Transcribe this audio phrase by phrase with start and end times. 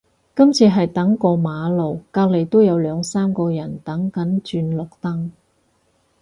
[0.35, 5.29] 今次係等過馬路，隔離都有兩三個人等緊轉綠燈